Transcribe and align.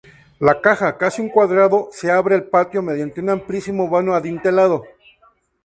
La 0.39 0.59
caja, 0.61 0.97
casi 0.97 1.21
un 1.21 1.29
cuadrado, 1.29 1.89
se 1.91 2.09
abre 2.09 2.33
al 2.33 2.45
patio 2.45 2.81
mediante 2.81 3.21
un 3.21 3.29
amplísimo 3.29 3.87
vano 3.87 4.15
adintelado. 4.15 4.83